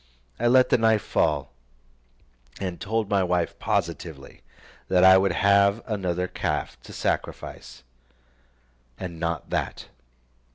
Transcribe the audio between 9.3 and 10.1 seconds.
that.